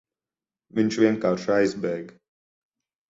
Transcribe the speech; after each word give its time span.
Viņš 0.79 0.97
vienkārši 1.03 1.53
aizbēga. 1.57 2.19